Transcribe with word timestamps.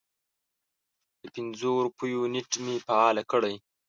د 1.21 1.23
پنځو 1.35 1.71
روپیو 1.85 2.21
نیټ 2.33 2.51
مې 2.63 2.75
فعال 2.85 3.17
کړی 3.31 3.55